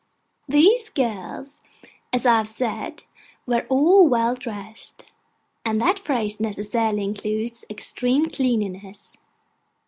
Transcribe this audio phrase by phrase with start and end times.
[0.49, 1.61] These girls,
[2.11, 3.03] as I have said,
[3.45, 5.05] were all well dressed:
[5.63, 9.15] and that phrase necessarily includes extreme cleanliness.